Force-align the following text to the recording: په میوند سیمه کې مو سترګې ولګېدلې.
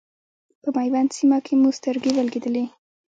په 0.61 0.69
میوند 0.75 1.09
سیمه 1.17 1.37
کې 1.45 1.53
مو 1.61 1.69
سترګې 1.79 2.11
ولګېدلې. 2.13 2.65